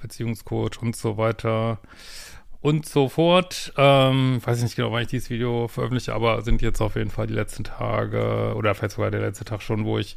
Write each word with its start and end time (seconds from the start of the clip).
Beziehungscoach 0.00 0.80
und 0.80 0.96
so 0.96 1.16
weiter 1.16 1.78
und 2.60 2.86
so 2.86 3.08
fort. 3.08 3.72
Ähm, 3.76 4.40
weiß 4.44 4.58
ich 4.58 4.64
nicht 4.64 4.76
genau, 4.76 4.92
wann 4.92 5.02
ich 5.02 5.08
dieses 5.08 5.30
Video 5.30 5.68
veröffentliche, 5.68 6.14
aber 6.14 6.42
sind 6.42 6.62
jetzt 6.62 6.80
auf 6.80 6.96
jeden 6.96 7.10
Fall 7.10 7.26
die 7.26 7.34
letzten 7.34 7.64
Tage 7.64 8.54
oder 8.56 8.74
vielleicht 8.74 8.94
sogar 8.94 9.10
der 9.10 9.20
letzte 9.20 9.44
Tag 9.44 9.62
schon, 9.62 9.84
wo 9.84 9.98
ich 9.98 10.16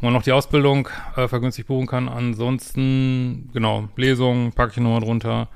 wo 0.00 0.06
man 0.06 0.14
noch 0.14 0.22
die 0.22 0.32
Ausbildung 0.32 0.88
äh, 1.16 1.28
vergünstigt 1.28 1.68
buchen 1.68 1.86
kann. 1.86 2.08
Ansonsten, 2.08 3.50
genau, 3.52 3.88
Lesung 3.96 4.52
packe 4.52 4.72
ich 4.72 4.78
nochmal 4.78 5.00
drunter. 5.00 5.48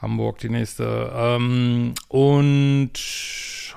Hamburg 0.00 0.38
die 0.38 0.48
nächste. 0.48 1.12
Ähm, 1.14 1.94
und 2.08 2.92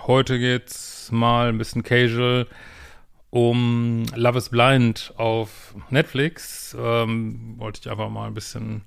heute 0.07 0.39
geht's 0.39 1.11
mal 1.11 1.49
ein 1.49 1.57
bisschen 1.59 1.83
casual 1.83 2.47
um 3.35 4.05
Love 4.15 4.37
is 4.37 4.47
Blind 4.47 5.13
auf 5.17 5.75
Netflix. 5.89 6.73
Ähm, 6.79 7.55
wollte 7.57 7.81
ich 7.81 7.91
einfach 7.91 8.09
mal 8.09 8.27
ein 8.27 8.33
bisschen 8.33 8.83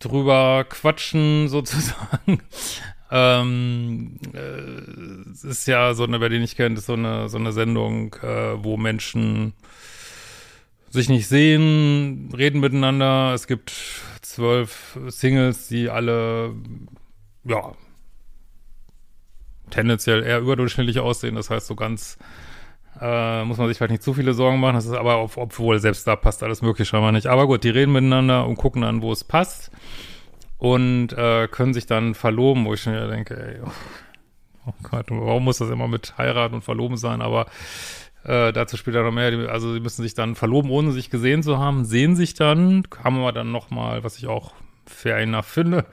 drüber 0.00 0.66
quatschen, 0.68 1.46
sozusagen. 1.48 2.42
ähm, 3.08 4.18
äh, 4.34 5.30
es 5.30 5.44
ist 5.44 5.68
ja 5.68 5.94
so 5.94 6.02
eine, 6.02 6.20
wer 6.20 6.28
die 6.28 6.40
nicht 6.40 6.56
kennt, 6.56 6.76
ist 6.76 6.86
so 6.86 6.94
eine, 6.94 7.28
so 7.28 7.38
eine 7.38 7.52
Sendung, 7.52 8.14
äh, 8.14 8.64
wo 8.64 8.76
Menschen 8.76 9.52
sich 10.88 11.08
nicht 11.08 11.28
sehen, 11.28 12.34
reden 12.36 12.58
miteinander. 12.58 13.32
Es 13.32 13.46
gibt 13.46 13.72
zwölf 14.22 14.98
Singles, 15.06 15.68
die 15.68 15.88
alle, 15.88 16.52
ja, 17.44 17.74
tendenziell 19.70 20.24
eher 20.24 20.40
überdurchschnittlich 20.40 20.98
aussehen. 20.98 21.36
Das 21.36 21.48
heißt, 21.48 21.68
so 21.68 21.76
ganz 21.76 22.18
äh, 23.00 23.44
muss 23.44 23.58
man 23.58 23.68
sich 23.68 23.76
vielleicht 23.76 23.92
nicht 23.92 24.02
zu 24.02 24.14
viele 24.14 24.34
Sorgen 24.34 24.60
machen. 24.60 24.74
Das 24.74 24.86
ist 24.86 24.92
aber, 24.92 25.16
auf, 25.16 25.36
obwohl 25.36 25.78
selbst 25.78 26.06
da 26.06 26.16
passt 26.16 26.42
alles 26.42 26.62
möglich 26.62 26.88
scheinbar 26.88 27.12
nicht. 27.12 27.26
Aber 27.26 27.46
gut, 27.46 27.64
die 27.64 27.70
reden 27.70 27.92
miteinander 27.92 28.46
und 28.46 28.56
gucken 28.56 28.82
dann, 28.82 29.02
wo 29.02 29.12
es 29.12 29.24
passt. 29.24 29.70
Und 30.58 31.12
äh, 31.12 31.48
können 31.48 31.72
sich 31.72 31.86
dann 31.86 32.14
verloben, 32.14 32.66
wo 32.66 32.74
ich 32.74 32.82
schon 32.82 32.92
wieder 32.92 33.08
denke, 33.08 33.36
ey, 33.36 33.60
oh, 33.64 33.70
oh 34.66 34.72
Gott, 34.82 35.06
warum 35.08 35.44
muss 35.44 35.58
das 35.58 35.70
immer 35.70 35.88
mit 35.88 36.18
heiraten 36.18 36.56
und 36.56 36.62
verloben 36.62 36.96
sein? 36.96 37.22
Aber 37.22 37.46
äh, 38.24 38.52
dazu 38.52 38.76
später 38.76 39.02
noch 39.02 39.12
mehr. 39.12 39.50
Also 39.50 39.72
sie 39.72 39.80
müssen 39.80 40.02
sich 40.02 40.14
dann 40.14 40.34
verloben, 40.34 40.70
ohne 40.70 40.92
sich 40.92 41.10
gesehen 41.10 41.42
zu 41.42 41.58
haben, 41.58 41.84
sehen 41.84 42.16
sich 42.16 42.34
dann, 42.34 42.86
haben 43.02 43.18
aber 43.18 43.32
dann 43.32 43.52
nochmal, 43.52 44.04
was 44.04 44.18
ich 44.18 44.26
auch 44.26 44.52
fair 44.84 45.16
enough 45.18 45.46
finde, 45.46 45.86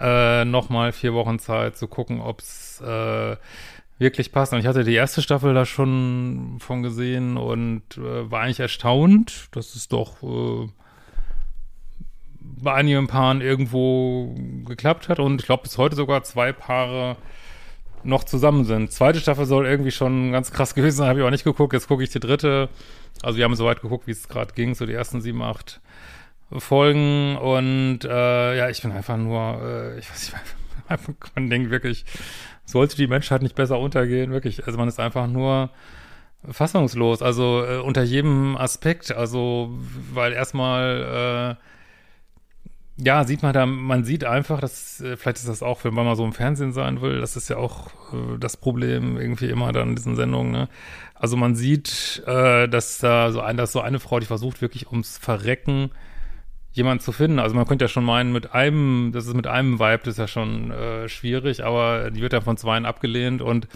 äh, 0.00 0.44
nochmal 0.44 0.92
vier 0.92 1.14
Wochen 1.14 1.38
Zeit 1.38 1.76
zu 1.76 1.86
gucken, 1.86 2.20
ob 2.20 2.40
es 2.40 2.80
äh, 2.80 3.36
wirklich 4.02 4.32
passt. 4.32 4.52
Und 4.52 4.58
ich 4.58 4.66
hatte 4.66 4.84
die 4.84 4.94
erste 4.94 5.22
Staffel 5.22 5.54
da 5.54 5.64
schon 5.64 6.58
von 6.58 6.82
gesehen 6.82 7.36
und 7.36 7.82
äh, 7.96 8.30
war 8.30 8.42
eigentlich 8.42 8.60
erstaunt, 8.60 9.48
dass 9.52 9.74
es 9.74 9.88
doch 9.88 10.22
äh, 10.22 10.68
bei 12.40 12.74
einigen 12.74 13.06
Paaren 13.06 13.40
irgendwo 13.40 14.34
geklappt 14.66 15.08
hat 15.08 15.18
und 15.18 15.40
ich 15.40 15.46
glaube 15.46 15.62
bis 15.62 15.78
heute 15.78 15.96
sogar 15.96 16.22
zwei 16.22 16.52
Paare 16.52 17.16
noch 18.04 18.24
zusammen 18.24 18.64
sind. 18.64 18.92
Zweite 18.92 19.20
Staffel 19.20 19.46
soll 19.46 19.66
irgendwie 19.66 19.90
schon 19.90 20.32
ganz 20.32 20.50
krass 20.52 20.74
gewesen 20.74 20.98
sein, 20.98 21.08
habe 21.08 21.20
ich 21.20 21.24
auch 21.24 21.30
nicht 21.30 21.44
geguckt. 21.44 21.72
Jetzt 21.72 21.88
gucke 21.88 22.02
ich 22.02 22.10
die 22.10 22.20
dritte. 22.20 22.68
Also 23.22 23.38
wir 23.38 23.44
haben 23.44 23.54
so 23.54 23.64
weit 23.64 23.80
geguckt, 23.80 24.06
wie 24.06 24.12
es 24.12 24.28
gerade 24.28 24.52
ging, 24.54 24.74
so 24.74 24.86
die 24.86 24.92
ersten 24.92 25.20
sieben, 25.20 25.42
acht 25.42 25.80
Folgen 26.58 27.36
und 27.36 28.00
äh, 28.04 28.58
ja, 28.58 28.68
ich 28.68 28.82
bin 28.82 28.92
einfach 28.92 29.16
nur, 29.16 29.62
äh, 29.62 29.98
ich 29.98 30.10
weiß 30.10 30.32
nicht, 30.32 31.30
man 31.34 31.48
denkt 31.48 31.70
wirklich, 31.70 32.04
sollte 32.64 32.96
die 32.96 33.06
Menschheit 33.06 33.42
nicht 33.42 33.54
besser 33.54 33.78
untergehen, 33.78 34.32
wirklich. 34.32 34.66
Also 34.66 34.78
man 34.78 34.88
ist 34.88 35.00
einfach 35.00 35.26
nur 35.26 35.70
fassungslos, 36.48 37.22
also 37.22 37.64
äh, 37.64 37.78
unter 37.78 38.02
jedem 38.02 38.56
Aspekt, 38.56 39.12
also 39.12 39.70
weil 40.12 40.32
erstmal 40.32 41.58
äh, 41.58 41.62
ja, 42.98 43.24
sieht 43.24 43.42
man 43.42 43.52
da, 43.52 43.66
man 43.66 44.04
sieht 44.04 44.24
einfach, 44.24 44.60
dass, 44.60 45.00
äh, 45.00 45.16
vielleicht 45.16 45.38
ist 45.38 45.48
das 45.48 45.62
auch, 45.62 45.84
wenn 45.84 45.94
man 45.94 46.04
mal 46.04 46.16
so 46.16 46.24
im 46.24 46.32
Fernsehen 46.32 46.72
sein 46.72 47.00
will, 47.00 47.20
das 47.20 47.36
ist 47.36 47.48
ja 47.48 47.56
auch 47.56 47.88
äh, 48.12 48.38
das 48.38 48.56
Problem 48.56 49.16
irgendwie 49.18 49.46
immer 49.48 49.72
dann 49.72 49.90
in 49.90 49.96
diesen 49.96 50.16
Sendungen, 50.16 50.52
ne? 50.52 50.68
Also 51.14 51.36
man 51.36 51.54
sieht, 51.54 52.22
äh, 52.26 52.68
dass 52.68 52.98
da 52.98 53.30
so 53.30 53.40
ein, 53.40 53.56
dass 53.56 53.72
so 53.72 53.80
eine 53.80 54.00
Frau, 54.00 54.18
die 54.18 54.26
versucht 54.26 54.60
wirklich 54.60 54.88
ums 54.88 55.18
Verrecken 55.18 55.90
jemand 56.72 57.02
zu 57.02 57.12
finden. 57.12 57.38
Also 57.38 57.54
man 57.54 57.66
könnte 57.66 57.84
ja 57.84 57.88
schon 57.88 58.04
meinen, 58.04 58.32
mit 58.32 58.52
einem, 58.52 59.10
das 59.12 59.26
ist 59.26 59.34
mit 59.34 59.46
einem 59.46 59.78
Vibe, 59.78 60.00
das 60.04 60.14
ist 60.14 60.18
ja 60.18 60.28
schon 60.28 60.70
äh, 60.70 61.08
schwierig, 61.08 61.64
aber 61.64 62.10
die 62.10 62.20
wird 62.20 62.32
ja 62.32 62.40
von 62.40 62.56
zweien 62.56 62.86
abgelehnt 62.86 63.42
und 63.42 63.68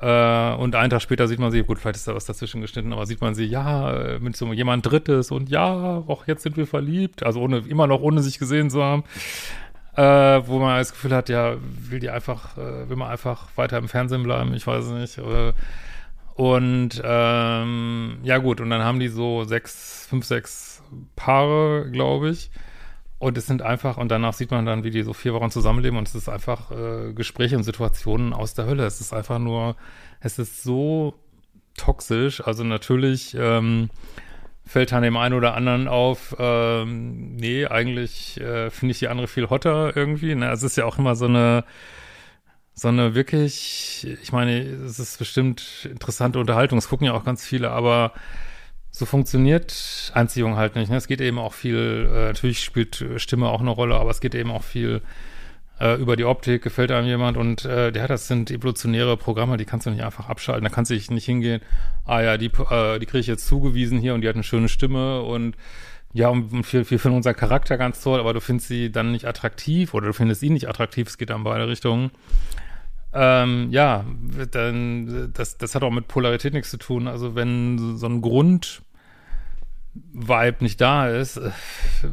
äh, 0.00 0.54
und 0.54 0.74
einen 0.74 0.90
Tag 0.90 1.02
später 1.02 1.28
sieht 1.28 1.38
man 1.38 1.50
sie, 1.50 1.62
gut, 1.62 1.78
vielleicht 1.78 1.96
ist 1.96 2.08
da 2.08 2.14
was 2.14 2.24
dazwischen 2.24 2.60
geschnitten, 2.60 2.92
aber 2.92 3.06
sieht 3.06 3.20
man 3.20 3.34
sie, 3.34 3.44
ja, 3.44 4.18
mit 4.20 4.36
so 4.36 4.52
jemand 4.52 4.84
Drittes 4.86 5.30
und 5.30 5.48
ja, 5.48 6.02
auch 6.06 6.26
jetzt 6.26 6.42
sind 6.42 6.56
wir 6.56 6.66
verliebt, 6.66 7.24
also 7.24 7.40
ohne, 7.40 7.58
immer 7.58 7.86
noch 7.86 8.00
ohne 8.00 8.22
sich 8.22 8.38
gesehen 8.38 8.70
zu 8.70 8.82
haben. 8.82 9.04
Äh, 9.96 10.02
wo 10.48 10.58
man 10.58 10.78
das 10.78 10.90
Gefühl 10.90 11.14
hat, 11.14 11.28
ja, 11.28 11.54
will 11.60 12.00
die 12.00 12.10
einfach, 12.10 12.58
äh, 12.58 12.88
will 12.88 12.96
man 12.96 13.10
einfach 13.10 13.46
weiter 13.54 13.78
im 13.78 13.86
Fernsehen 13.86 14.24
bleiben, 14.24 14.52
ich 14.52 14.66
weiß 14.66 14.86
nicht. 14.88 15.18
Äh, 15.18 15.52
und 16.34 17.00
ähm, 17.04 18.18
ja 18.24 18.38
gut, 18.38 18.60
und 18.60 18.70
dann 18.70 18.82
haben 18.82 18.98
die 18.98 19.06
so 19.06 19.44
sechs, 19.44 20.08
fünf, 20.10 20.24
sechs 20.24 20.73
Paare, 21.16 21.90
glaube 21.90 22.30
ich. 22.30 22.50
Und 23.18 23.38
es 23.38 23.46
sind 23.46 23.62
einfach, 23.62 23.96
und 23.96 24.10
danach 24.10 24.34
sieht 24.34 24.50
man 24.50 24.66
dann, 24.66 24.84
wie 24.84 24.90
die 24.90 25.02
so 25.02 25.12
vier 25.12 25.32
Wochen 25.32 25.50
zusammenleben 25.50 25.98
und 25.98 26.08
es 26.08 26.14
ist 26.14 26.28
einfach 26.28 26.70
äh, 26.70 27.12
Gespräche 27.14 27.56
und 27.56 27.62
Situationen 27.62 28.32
aus 28.32 28.54
der 28.54 28.66
Hölle. 28.66 28.84
Es 28.84 29.00
ist 29.00 29.14
einfach 29.14 29.38
nur, 29.38 29.76
es 30.20 30.38
ist 30.38 30.62
so 30.62 31.14
toxisch. 31.76 32.42
Also 32.46 32.64
natürlich 32.64 33.34
ähm, 33.38 33.88
fällt 34.66 34.92
dann 34.92 35.02
dem 35.02 35.16
einen 35.16 35.34
oder 35.34 35.54
anderen 35.54 35.88
auf, 35.88 36.36
ähm, 36.38 37.36
nee, 37.36 37.66
eigentlich 37.66 38.40
äh, 38.40 38.70
finde 38.70 38.92
ich 38.92 38.98
die 38.98 39.08
andere 39.08 39.28
viel 39.28 39.48
hotter 39.50 39.96
irgendwie. 39.96 40.34
Ne? 40.34 40.50
Es 40.50 40.62
ist 40.62 40.76
ja 40.76 40.84
auch 40.84 40.98
immer 40.98 41.16
so 41.16 41.26
eine, 41.26 41.64
so 42.74 42.88
eine 42.88 43.14
wirklich, 43.14 44.06
ich 44.22 44.32
meine, 44.32 44.60
es 44.60 44.98
ist 44.98 45.18
bestimmt 45.18 45.88
interessante 45.90 46.38
Unterhaltung. 46.38 46.78
Es 46.78 46.88
gucken 46.88 47.06
ja 47.06 47.12
auch 47.12 47.24
ganz 47.24 47.44
viele, 47.46 47.70
aber 47.70 48.12
so 48.96 49.06
funktioniert 49.06 50.12
Anziehung 50.14 50.54
halt 50.54 50.76
nicht. 50.76 50.88
Ne? 50.88 50.96
Es 50.96 51.08
geht 51.08 51.20
eben 51.20 51.40
auch 51.40 51.52
viel, 51.52 52.08
äh, 52.08 52.26
natürlich 52.26 52.62
spielt 52.62 53.04
Stimme 53.16 53.48
auch 53.48 53.60
eine 53.60 53.70
Rolle, 53.70 53.96
aber 53.96 54.10
es 54.10 54.20
geht 54.20 54.36
eben 54.36 54.52
auch 54.52 54.62
viel 54.62 55.02
äh, 55.80 56.00
über 56.00 56.14
die 56.14 56.24
Optik, 56.24 56.62
gefällt 56.62 56.92
einem 56.92 57.08
jemand 57.08 57.36
und 57.36 57.64
äh, 57.64 57.90
ja, 57.90 58.06
das 58.06 58.28
sind 58.28 58.52
evolutionäre 58.52 59.16
Programme, 59.16 59.56
die 59.56 59.64
kannst 59.64 59.86
du 59.86 59.90
nicht 59.90 60.04
einfach 60.04 60.28
abschalten. 60.28 60.62
Da 60.62 60.70
kannst 60.70 60.92
du 60.92 60.94
nicht 60.94 61.24
hingehen, 61.24 61.60
ah 62.06 62.20
ja, 62.20 62.36
die, 62.36 62.46
äh, 62.46 63.00
die 63.00 63.06
kriege 63.06 63.18
ich 63.18 63.26
jetzt 63.26 63.48
zugewiesen 63.48 63.98
hier 63.98 64.14
und 64.14 64.20
die 64.20 64.28
hat 64.28 64.36
eine 64.36 64.44
schöne 64.44 64.68
Stimme 64.68 65.22
und 65.22 65.56
ja, 66.12 66.28
und 66.28 66.52
wir, 66.72 66.88
wir 66.88 67.00
finden 67.00 67.16
unser 67.16 67.34
Charakter 67.34 67.76
ganz 67.76 68.00
toll, 68.00 68.20
aber 68.20 68.32
du 68.32 68.40
findest 68.40 68.68
sie 68.68 68.92
dann 68.92 69.10
nicht 69.10 69.26
attraktiv 69.26 69.92
oder 69.94 70.06
du 70.06 70.12
findest 70.12 70.44
ihn 70.44 70.52
nicht 70.52 70.68
attraktiv, 70.68 71.08
es 71.08 71.18
geht 71.18 71.30
dann 71.30 71.42
beide 71.42 71.66
Richtungen. 71.66 72.12
Ähm, 73.14 73.68
ja, 73.70 74.04
dann, 74.50 75.30
das, 75.32 75.56
das 75.56 75.74
hat 75.74 75.84
auch 75.84 75.92
mit 75.92 76.08
Polarität 76.08 76.52
nichts 76.52 76.70
zu 76.70 76.78
tun. 76.78 77.06
Also 77.06 77.36
wenn 77.36 77.96
so 77.96 78.06
ein 78.06 78.20
Grund 78.20 78.82
Vibe 80.12 80.56
nicht 80.60 80.80
da 80.80 81.08
ist, 81.08 81.36
äh, 81.36 81.50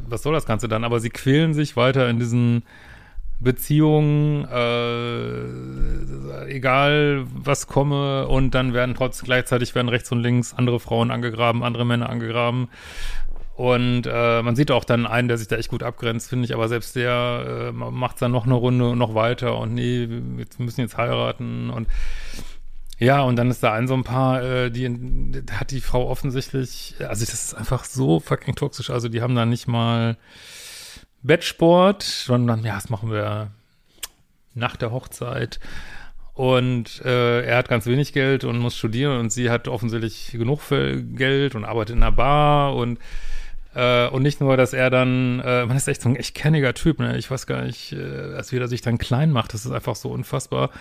was 0.07 0.21
soll 0.21 0.33
das 0.33 0.45
Ganze 0.45 0.67
dann? 0.67 0.83
Aber 0.83 0.99
sie 0.99 1.09
quälen 1.09 1.55
sich 1.55 1.75
weiter 1.75 2.07
in 2.09 2.19
diesen 2.19 2.63
Beziehungen, 3.39 4.45
äh, 4.45 6.51
egal 6.51 7.25
was 7.33 7.65
komme, 7.65 8.27
und 8.27 8.53
dann 8.53 8.75
werden 8.75 8.93
trotz 8.93 9.23
gleichzeitig 9.23 9.73
werden 9.73 9.89
rechts 9.89 10.11
und 10.11 10.19
links 10.19 10.53
andere 10.53 10.79
Frauen 10.79 11.09
angegraben, 11.09 11.63
andere 11.63 11.85
Männer 11.85 12.09
angegraben. 12.09 12.69
Und 13.61 14.07
äh, 14.11 14.41
man 14.41 14.55
sieht 14.55 14.71
auch 14.71 14.83
dann 14.83 15.05
einen, 15.05 15.27
der 15.27 15.37
sich 15.37 15.47
da 15.47 15.55
echt 15.55 15.69
gut 15.69 15.83
abgrenzt, 15.83 16.27
finde 16.27 16.45
ich, 16.45 16.55
aber 16.55 16.67
selbst 16.67 16.95
der 16.95 17.69
äh, 17.69 17.71
macht 17.71 18.19
dann 18.19 18.31
noch 18.31 18.45
eine 18.45 18.55
Runde 18.55 18.89
und 18.89 18.97
noch 18.97 19.13
weiter 19.13 19.55
und 19.59 19.75
nee, 19.75 20.07
wir 20.09 20.47
müssen 20.57 20.81
jetzt 20.81 20.97
heiraten 20.97 21.69
und 21.69 21.87
ja, 22.97 23.21
und 23.21 23.35
dann 23.35 23.51
ist 23.51 23.61
da 23.61 23.73
ein 23.73 23.87
so 23.87 23.93
ein 23.93 24.03
paar, 24.03 24.41
äh, 24.41 24.71
die 24.71 24.87
hat 25.51 25.69
die 25.69 25.81
Frau 25.81 26.09
offensichtlich, 26.09 26.95
also 27.01 27.23
das 27.23 27.35
ist 27.35 27.53
einfach 27.53 27.83
so 27.83 28.19
fucking 28.19 28.55
toxisch. 28.55 28.89
Also 28.89 29.09
die 29.09 29.21
haben 29.21 29.35
da 29.35 29.45
nicht 29.45 29.67
mal 29.67 30.17
Bettsport, 31.21 32.01
sondern 32.01 32.63
ja, 32.63 32.73
das 32.73 32.89
machen 32.89 33.11
wir 33.11 33.51
nach 34.55 34.75
der 34.75 34.91
Hochzeit. 34.91 35.59
Und 36.33 36.99
äh, 37.05 37.43
er 37.43 37.57
hat 37.57 37.69
ganz 37.69 37.85
wenig 37.85 38.11
Geld 38.11 38.43
und 38.43 38.57
muss 38.57 38.75
studieren 38.75 39.19
und 39.19 39.31
sie 39.31 39.51
hat 39.51 39.67
offensichtlich 39.67 40.31
genug 40.31 40.61
Geld 40.69 41.53
und 41.53 41.63
arbeitet 41.63 41.95
in 41.95 42.01
einer 42.01 42.11
Bar 42.11 42.75
und 42.75 42.97
äh, 43.73 44.07
und 44.09 44.23
nicht 44.23 44.41
nur, 44.41 44.57
dass 44.57 44.73
er 44.73 44.89
dann, 44.89 45.39
äh, 45.39 45.65
man 45.65 45.77
ist 45.77 45.87
echt 45.87 46.01
so 46.01 46.09
ein 46.09 46.15
echt 46.15 46.35
kenniger 46.35 46.73
Typ, 46.73 46.99
ne? 46.99 47.17
Ich 47.17 47.31
weiß 47.31 47.47
gar 47.47 47.63
nicht, 47.63 47.93
äh, 47.93 48.33
als 48.35 48.51
wie 48.51 48.57
er 48.57 48.67
sich 48.67 48.81
dann 48.81 48.97
klein 48.97 49.31
macht, 49.31 49.53
das 49.53 49.65
ist 49.65 49.71
einfach 49.71 49.95
so 49.95 50.09
unfassbar. 50.09 50.71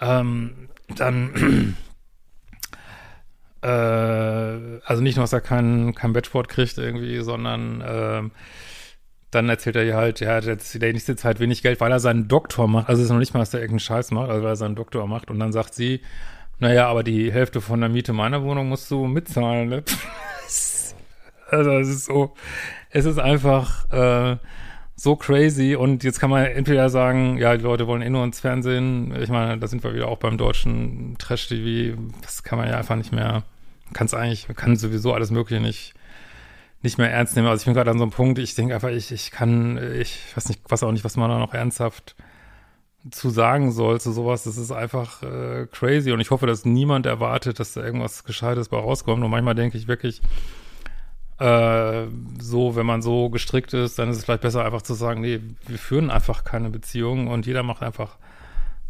Ähm, 0.00 0.68
dann, 0.96 1.76
äh, 3.62 3.66
also 3.66 5.02
nicht 5.02 5.16
nur, 5.16 5.24
dass 5.24 5.32
er 5.32 5.40
keinen 5.40 5.94
kein 5.94 6.12
Bettsport 6.12 6.48
kriegt 6.48 6.78
irgendwie, 6.78 7.20
sondern 7.20 7.80
äh, 7.80 8.22
dann 9.30 9.48
erzählt 9.48 9.76
er 9.76 9.84
ihr 9.84 9.96
halt, 9.96 10.20
ja, 10.20 10.38
jetzt 10.38 10.80
der 10.80 10.92
nächste 10.92 11.16
Zeit 11.16 11.40
wenig 11.40 11.62
Geld, 11.62 11.80
weil 11.80 11.90
er 11.90 12.00
seinen 12.00 12.28
Doktor 12.28 12.68
macht. 12.68 12.88
Also 12.88 13.00
es 13.00 13.06
ist 13.06 13.12
noch 13.12 13.18
nicht 13.18 13.32
mal, 13.32 13.40
dass 13.40 13.54
er 13.54 13.60
irgendeinen 13.60 13.80
Scheiß 13.80 14.10
macht, 14.10 14.30
also 14.30 14.42
weil 14.42 14.52
er 14.52 14.56
seinen 14.56 14.76
Doktor 14.76 15.06
macht. 15.06 15.30
Und 15.30 15.40
dann 15.40 15.52
sagt 15.52 15.74
sie, 15.74 16.00
naja, 16.58 16.88
aber 16.88 17.02
die 17.02 17.32
Hälfte 17.32 17.60
von 17.60 17.80
der 17.80 17.88
Miete 17.88 18.12
meiner 18.12 18.42
Wohnung 18.42 18.68
musst 18.68 18.90
du 18.90 19.06
mitzahlen. 19.06 19.68
Ne? 19.68 19.82
also 21.52 21.70
es 21.72 21.88
ist 21.88 22.04
so, 22.06 22.34
es 22.90 23.04
ist 23.04 23.18
einfach 23.18 23.90
äh, 23.92 24.36
so 24.96 25.16
crazy. 25.16 25.76
Und 25.76 26.04
jetzt 26.04 26.20
kann 26.20 26.30
man 26.30 26.46
entweder 26.46 26.88
sagen, 26.90 27.38
ja, 27.38 27.56
die 27.56 27.62
Leute 27.62 27.86
wollen 27.86 28.02
eh 28.02 28.10
nur 28.10 28.24
ins 28.24 28.40
Fernsehen. 28.40 29.14
Ich 29.20 29.30
meine, 29.30 29.58
da 29.58 29.66
sind 29.66 29.84
wir 29.84 29.94
wieder 29.94 30.08
auch 30.08 30.18
beim 30.18 30.38
deutschen 30.38 31.16
Trash-TV. 31.18 31.98
Das 32.22 32.42
kann 32.42 32.58
man 32.58 32.68
ja 32.68 32.78
einfach 32.78 32.96
nicht 32.96 33.12
mehr, 33.12 33.44
kann 33.92 34.06
es 34.06 34.14
eigentlich, 34.14 34.46
kann 34.56 34.76
sowieso 34.76 35.12
alles 35.12 35.30
Mögliche 35.30 35.60
nicht 35.60 35.94
nicht 36.82 36.98
mehr 36.98 37.10
ernst 37.10 37.36
nehmen. 37.36 37.48
Also 37.48 37.62
ich 37.62 37.64
bin 37.64 37.74
gerade 37.74 37.90
an 37.90 37.98
so 37.98 38.04
einem 38.04 38.10
Punkt, 38.10 38.38
ich 38.38 38.54
denke 38.54 38.74
einfach, 38.74 38.88
ich, 38.88 39.12
ich 39.12 39.30
kann, 39.30 39.78
ich 39.94 40.18
weiß 40.34 40.48
nicht, 40.48 40.62
was 40.68 40.82
auch 40.82 40.92
nicht, 40.92 41.04
was 41.04 41.16
man 41.16 41.30
da 41.30 41.38
noch 41.38 41.54
ernsthaft 41.54 42.16
zu 43.10 43.30
sagen 43.30 43.72
soll 43.72 44.00
zu 44.00 44.12
sowas. 44.12 44.44
Das 44.44 44.56
ist 44.56 44.72
einfach 44.72 45.22
äh, 45.22 45.66
crazy 45.70 46.12
und 46.12 46.20
ich 46.20 46.30
hoffe, 46.30 46.46
dass 46.46 46.64
niemand 46.64 47.06
erwartet, 47.06 47.60
dass 47.60 47.72
da 47.72 47.84
irgendwas 47.84 48.24
Gescheites 48.24 48.68
bei 48.68 48.78
rauskommt. 48.78 49.22
Und 49.22 49.30
manchmal 49.30 49.54
denke 49.54 49.78
ich 49.78 49.88
wirklich, 49.88 50.22
äh, 51.42 52.06
so, 52.40 52.76
wenn 52.76 52.86
man 52.86 53.02
so 53.02 53.30
gestrickt 53.30 53.74
ist, 53.74 53.98
dann 53.98 54.10
ist 54.10 54.18
es 54.18 54.24
vielleicht 54.24 54.42
besser 54.42 54.64
einfach 54.64 54.82
zu 54.82 54.94
sagen, 54.94 55.20
nee, 55.20 55.40
wir 55.66 55.78
führen 55.78 56.10
einfach 56.10 56.44
keine 56.44 56.70
Beziehung 56.70 57.28
und 57.28 57.46
jeder 57.46 57.62
macht 57.62 57.82
einfach 57.82 58.16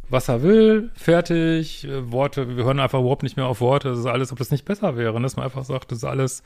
was 0.08 0.28
er 0.28 0.42
will, 0.42 0.90
fertig, 0.94 1.84
äh, 1.84 2.12
Worte, 2.12 2.56
wir 2.56 2.64
hören 2.64 2.80
einfach 2.80 3.00
überhaupt 3.00 3.22
nicht 3.22 3.38
mehr 3.38 3.46
auf 3.46 3.62
Worte, 3.62 3.88
das 3.88 4.00
ist 4.00 4.06
alles, 4.06 4.30
ob 4.30 4.38
das 4.38 4.50
nicht 4.50 4.66
besser 4.66 4.96
wäre, 4.98 5.18
dass 5.22 5.36
man 5.36 5.46
einfach 5.46 5.64
sagt, 5.64 5.90
das 5.90 5.98
ist 5.98 6.04
alles 6.04 6.42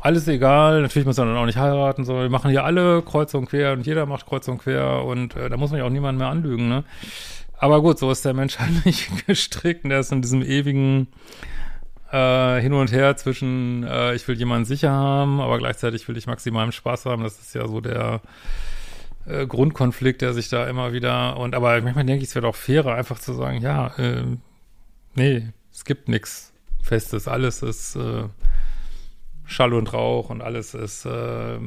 alles 0.00 0.28
egal, 0.28 0.82
natürlich 0.82 1.06
muss 1.06 1.16
man 1.16 1.28
dann 1.28 1.36
auch 1.36 1.46
nicht 1.46 1.58
heiraten, 1.58 2.04
sondern 2.04 2.24
wir 2.24 2.30
machen 2.30 2.50
hier 2.50 2.64
alle 2.64 3.02
kreuz 3.02 3.34
und 3.34 3.46
quer 3.46 3.72
und 3.72 3.86
jeder 3.86 4.06
macht 4.06 4.26
kreuz 4.26 4.46
und 4.46 4.58
quer 4.58 5.04
und 5.04 5.34
äh, 5.34 5.48
da 5.48 5.56
muss 5.56 5.70
man 5.70 5.80
ja 5.80 5.86
auch 5.86 5.90
niemanden 5.90 6.18
mehr 6.18 6.28
anlügen, 6.28 6.68
ne? 6.68 6.84
Aber 7.58 7.82
gut, 7.82 7.98
so 7.98 8.10
ist 8.10 8.24
der 8.24 8.34
Mensch 8.34 8.58
halt 8.58 8.84
nicht 8.84 9.26
gestrickt 9.26 9.84
und 9.84 9.90
der 9.90 10.00
ist 10.00 10.12
in 10.12 10.22
diesem 10.22 10.42
ewigen 10.42 11.08
äh, 12.12 12.60
Hin 12.60 12.72
und 12.72 12.92
Her 12.92 13.16
zwischen 13.16 13.84
äh, 13.84 14.14
ich 14.14 14.26
will 14.28 14.36
jemanden 14.36 14.64
sicher 14.64 14.90
haben, 14.90 15.40
aber 15.40 15.58
gleichzeitig 15.58 16.08
will 16.08 16.16
ich 16.16 16.26
maximalen 16.26 16.72
Spaß 16.72 17.06
haben. 17.06 17.22
Das 17.22 17.38
ist 17.38 17.54
ja 17.54 17.66
so 17.66 17.80
der 17.80 18.20
äh, 19.26 19.46
Grundkonflikt, 19.46 20.22
der 20.22 20.32
sich 20.32 20.48
da 20.48 20.66
immer 20.68 20.92
wieder 20.92 21.36
und 21.36 21.54
aber 21.54 21.80
manchmal 21.82 22.04
denke 22.04 22.22
ich, 22.22 22.30
es 22.30 22.34
wäre 22.34 22.46
doch 22.46 22.56
fairer, 22.56 22.94
einfach 22.94 23.18
zu 23.18 23.32
sagen, 23.32 23.60
ja, 23.60 23.88
äh, 23.98 24.24
nee, 25.14 25.48
es 25.72 25.84
gibt 25.84 26.08
nichts 26.08 26.52
Festes, 26.82 27.28
alles 27.28 27.62
ist 27.62 27.96
äh, 27.96 28.24
Schall 29.44 29.72
und 29.72 29.92
Rauch 29.92 30.30
und 30.30 30.42
alles 30.42 30.74
ist, 30.74 31.06
äh, 31.06 31.58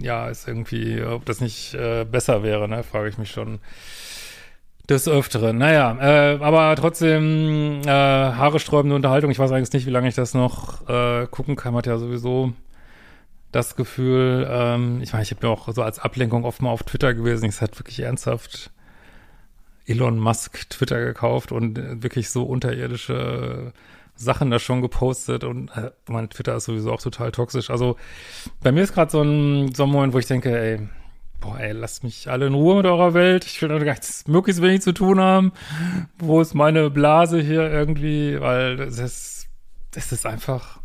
ja, 0.00 0.28
ist 0.28 0.46
irgendwie, 0.46 1.02
ob 1.02 1.24
das 1.24 1.40
nicht 1.40 1.74
äh, 1.74 2.04
besser 2.04 2.42
wäre, 2.42 2.68
ne, 2.68 2.82
frage 2.82 3.08
ich 3.08 3.18
mich 3.18 3.30
schon 3.30 3.60
des 4.90 5.08
Öfteren. 5.08 5.58
Naja, 5.58 5.96
äh, 6.00 6.38
aber 6.42 6.74
trotzdem 6.76 7.80
äh, 7.84 7.88
haaresträubende 7.88 8.96
Unterhaltung. 8.96 9.30
Ich 9.30 9.38
weiß 9.38 9.52
eigentlich 9.52 9.72
nicht, 9.72 9.86
wie 9.86 9.90
lange 9.90 10.08
ich 10.08 10.14
das 10.14 10.34
noch 10.34 10.88
äh, 10.88 11.26
gucken 11.28 11.56
kann. 11.56 11.72
Man 11.72 11.78
hat 11.78 11.86
ja 11.86 11.98
sowieso 11.98 12.52
das 13.52 13.76
Gefühl, 13.76 14.46
ähm, 14.50 15.00
ich 15.02 15.12
meine, 15.12 15.22
ich 15.22 15.30
habe 15.30 15.46
ja 15.46 15.52
auch 15.52 15.72
so 15.72 15.82
als 15.82 15.98
Ablenkung 15.98 16.44
oft 16.44 16.60
mal 16.62 16.70
auf 16.70 16.82
Twitter 16.82 17.14
gewesen. 17.14 17.46
Ich 17.46 17.60
hatte 17.60 17.78
wirklich 17.78 18.00
ernsthaft 18.00 18.70
Elon 19.86 20.18
Musk 20.18 20.68
Twitter 20.70 21.04
gekauft 21.04 21.52
und 21.52 21.78
äh, 21.78 22.02
wirklich 22.02 22.30
so 22.30 22.44
unterirdische 22.44 23.72
Sachen 24.14 24.50
da 24.50 24.58
schon 24.58 24.82
gepostet 24.82 25.44
und 25.44 25.70
äh, 25.70 25.92
mein 26.08 26.28
Twitter 26.28 26.54
ist 26.54 26.64
sowieso 26.64 26.92
auch 26.92 27.00
total 27.00 27.32
toxisch. 27.32 27.70
Also 27.70 27.96
bei 28.62 28.70
mir 28.70 28.82
ist 28.82 28.92
gerade 28.92 29.10
so 29.10 29.22
ein, 29.22 29.74
so 29.74 29.84
ein 29.84 29.88
Moment, 29.88 30.12
wo 30.12 30.18
ich 30.18 30.26
denke, 30.26 30.56
ey, 30.56 30.88
boah, 31.40 31.58
ey, 31.58 31.72
lasst 31.72 32.04
mich 32.04 32.30
alle 32.30 32.46
in 32.46 32.54
Ruhe 32.54 32.76
mit 32.76 32.86
eurer 32.86 33.14
Welt. 33.14 33.44
Ich 33.44 33.60
will 33.62 33.78
nichts 33.78 34.28
möglichst 34.28 34.62
wenig 34.62 34.82
zu 34.82 34.92
tun 34.92 35.20
haben. 35.20 35.52
Wo 36.18 36.40
ist 36.40 36.54
meine 36.54 36.90
Blase 36.90 37.40
hier 37.40 37.70
irgendwie? 37.70 38.40
Weil 38.40 38.76
das 38.76 38.98
ist, 38.98 39.48
das 39.92 40.12
ist 40.12 40.26
einfach, 40.26 40.80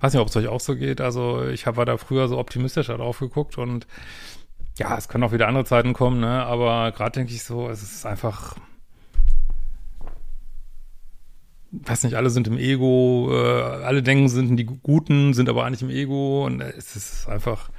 weiß 0.00 0.12
nicht, 0.12 0.22
ob 0.22 0.28
es 0.28 0.36
euch 0.36 0.48
auch 0.48 0.60
so 0.60 0.76
geht. 0.76 1.00
Also 1.00 1.44
ich 1.46 1.66
habe 1.66 1.84
da 1.84 1.96
früher 1.96 2.28
so 2.28 2.38
optimistischer 2.38 2.98
drauf 2.98 3.18
geguckt 3.18 3.58
und 3.58 3.86
ja, 4.78 4.96
es 4.96 5.08
können 5.08 5.24
auch 5.24 5.32
wieder 5.32 5.48
andere 5.48 5.64
Zeiten 5.64 5.94
kommen, 5.94 6.20
ne? 6.20 6.44
Aber 6.44 6.92
gerade 6.92 7.12
denke 7.12 7.32
ich 7.32 7.44
so, 7.44 7.68
es 7.70 7.82
ist 7.82 8.04
einfach 8.04 8.56
weiß 11.84 12.04
nicht, 12.04 12.14
alle 12.14 12.30
sind 12.30 12.46
im 12.46 12.58
Ego, 12.58 13.28
äh, 13.32 13.84
alle 13.84 14.02
denken, 14.02 14.28
sind 14.28 14.56
die 14.56 14.64
Guten, 14.64 15.34
sind 15.34 15.48
aber 15.48 15.64
eigentlich 15.64 15.82
im 15.82 15.90
Ego 15.90 16.46
und 16.46 16.60
es 16.60 16.96
ist 16.96 17.28
einfach 17.28 17.70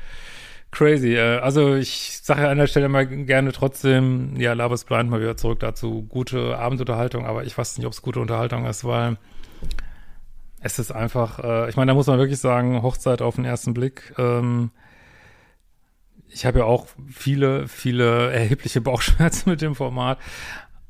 crazy. 0.72 1.16
Äh, 1.16 1.40
also 1.40 1.76
ich 1.76 2.20
sage 2.22 2.48
an 2.48 2.58
der 2.58 2.68
Stelle 2.68 2.90
mal 2.90 3.06
gerne 3.06 3.52
trotzdem, 3.52 4.36
ja, 4.38 4.54
Love 4.54 4.74
is 4.74 4.86
Blind 4.86 5.10
mal 5.10 5.22
wieder 5.22 5.38
zurück 5.38 5.60
dazu, 5.60 6.04
gute 6.04 6.58
Abendunterhaltung, 6.58 7.26
aber 7.26 7.44
ich 7.46 7.58
weiß 7.58 7.78
nicht, 7.78 7.86
ob 7.86 7.94
es 7.94 8.02
gute 8.02 8.20
Unterhaltung 8.20 8.66
ist, 8.66 8.84
weil 8.84 9.18
es 10.60 10.80
ist 10.80 10.92
einfach, 10.92 11.40
äh, 11.40 11.70
ich 11.70 11.76
meine, 11.76 11.92
da 11.92 11.96
muss 11.96 12.08
man 12.08 12.20
wirklich 12.20 12.40
sagen, 12.40 12.82
Hochzeit 12.82 13.22
auf 13.22 13.36
den 13.36 13.46
ersten 13.46 13.74
Blick. 13.74 14.14
Ähm, 14.18 14.72
ich 16.30 16.46
habe 16.46 16.60
ja 16.60 16.66
auch 16.66 16.88
viele, 17.10 17.68
viele 17.68 18.32
erhebliche 18.32 18.82
Bauchschmerzen 18.82 19.50
mit 19.50 19.62
dem 19.62 19.76
Format, 19.76 20.20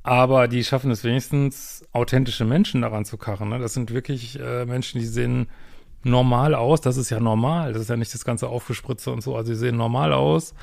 aber 0.03 0.47
die 0.47 0.63
schaffen 0.63 0.89
es 0.89 1.03
wenigstens, 1.03 1.85
authentische 1.91 2.45
Menschen 2.45 2.81
daran 2.81 3.05
zu 3.05 3.17
karren. 3.17 3.49
Ne? 3.49 3.59
Das 3.59 3.73
sind 3.73 3.91
wirklich 3.91 4.39
äh, 4.39 4.65
Menschen, 4.65 4.99
die 4.99 5.05
sehen 5.05 5.47
normal 6.03 6.55
aus. 6.55 6.81
Das 6.81 6.97
ist 6.97 7.09
ja 7.09 7.19
normal. 7.19 7.73
Das 7.73 7.83
ist 7.83 7.89
ja 7.89 7.97
nicht 7.97 8.13
das 8.13 8.25
ganze 8.25 8.47
Aufgespritze 8.47 9.11
und 9.11 9.21
so. 9.21 9.35
Also 9.35 9.53
sie 9.53 9.59
sehen 9.59 9.77
normal 9.77 10.13
aus, 10.13 10.53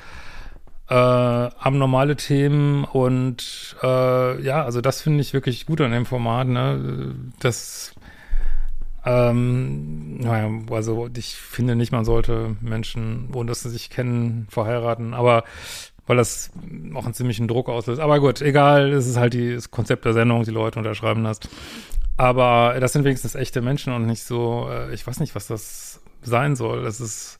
äh, 0.89 0.95
haben 0.95 1.77
normale 1.77 2.15
Themen 2.15 2.83
und 2.83 3.75
äh, 3.81 4.41
ja, 4.41 4.63
also 4.63 4.81
das 4.81 5.01
finde 5.01 5.21
ich 5.21 5.33
wirklich 5.33 5.65
gut 5.65 5.81
an 5.81 5.91
dem 5.91 6.05
Format. 6.05 6.47
Ne? 6.47 7.15
Das 7.39 7.93
ähm, 9.05 10.17
naja, 10.17 10.49
also 10.71 11.09
ich 11.15 11.35
finde 11.35 11.75
nicht, 11.75 11.91
man 11.91 12.05
sollte 12.05 12.55
Menschen, 12.61 13.29
ohne 13.33 13.49
dass 13.49 13.61
sie 13.61 13.69
sich 13.69 13.91
kennen, 13.91 14.47
verheiraten. 14.49 15.13
Aber 15.13 15.43
weil 16.07 16.17
das 16.17 16.51
auch 16.93 17.05
einen 17.05 17.13
ziemlichen 17.13 17.47
Druck 17.47 17.69
auslöst. 17.69 17.99
Aber 17.99 18.19
gut, 18.19 18.41
egal, 18.41 18.93
es 18.93 19.07
ist 19.07 19.17
halt 19.17 19.33
die, 19.33 19.55
das 19.55 19.71
Konzept 19.71 20.05
der 20.05 20.13
Sendung, 20.13 20.43
die 20.43 20.51
Leute 20.51 20.79
unterschreiben 20.79 21.23
das. 21.23 21.39
Aber 22.17 22.77
das 22.79 22.93
sind 22.93 23.03
wenigstens 23.03 23.35
echte 23.35 23.61
Menschen 23.61 23.93
und 23.93 24.05
nicht 24.05 24.23
so, 24.23 24.69
äh, 24.69 24.93
ich 24.93 25.05
weiß 25.05 25.19
nicht, 25.19 25.35
was 25.35 25.47
das 25.47 26.01
sein 26.21 26.55
soll. 26.55 26.83
Das 26.83 27.01
ist, 27.01 27.39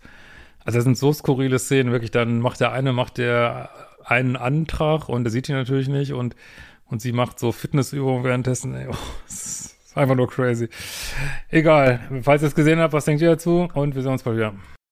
also 0.65 0.77
das 0.77 0.83
sind 0.83 0.97
so 0.97 1.13
skurrile 1.13 1.59
Szenen, 1.59 1.91
wirklich, 1.91 2.11
dann 2.11 2.39
macht 2.39 2.59
der 2.59 2.71
eine, 2.71 2.91
macht 2.91 3.17
der 3.17 3.69
einen 4.03 4.35
Antrag 4.35 5.09
und 5.09 5.23
der 5.23 5.31
sieht 5.31 5.49
ihn 5.49 5.55
natürlich 5.55 5.87
nicht 5.87 6.13
und, 6.13 6.35
und 6.87 7.01
sie 7.01 7.13
macht 7.13 7.39
so 7.39 7.51
Fitnessübungen 7.51 8.23
währenddessen. 8.23 8.75
Ey, 8.75 8.87
oh, 8.91 8.95
das 9.25 9.75
ist 9.85 9.97
einfach 9.97 10.15
nur 10.15 10.27
crazy. 10.27 10.69
Egal, 11.49 11.99
falls 12.21 12.41
ihr 12.41 12.49
es 12.49 12.55
gesehen 12.55 12.79
habt, 12.79 12.93
was 12.93 13.05
denkt 13.05 13.21
ihr 13.21 13.29
dazu? 13.29 13.69
Und 13.73 13.95
wir 13.95 14.01
sehen 14.01 14.11
uns 14.11 14.23
bald 14.23 14.37
wieder. 14.37 14.53